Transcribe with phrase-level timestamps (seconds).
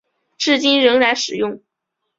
[0.35, 1.61] 至今仍然使用。